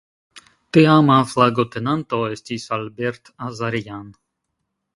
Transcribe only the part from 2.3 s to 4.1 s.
estis "Albert Azarjan".